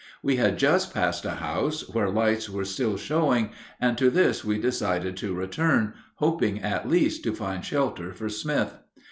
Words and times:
We 0.23 0.37
had 0.37 0.57
just 0.57 0.91
passed 0.95 1.25
a 1.25 1.29
house 1.35 1.87
where 1.87 2.09
lights 2.09 2.49
were 2.49 2.65
still 2.65 2.97
showing, 2.97 3.51
and 3.79 3.99
to 3.99 4.09
this 4.09 4.43
we 4.43 4.57
decided 4.57 5.15
to 5.17 5.35
return, 5.35 5.93
hoping 6.15 6.59
at 6.63 6.89
least 6.89 7.23
to 7.25 7.35
find 7.35 7.63
shelter 7.63 8.11
for 8.11 8.27
Smith. 8.27 8.73